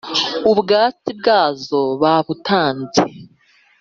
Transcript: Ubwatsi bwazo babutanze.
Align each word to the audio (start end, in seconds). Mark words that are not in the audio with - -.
Ubwatsi 0.51 1.09
bwazo 1.19 1.81
babutanze. 2.01 3.01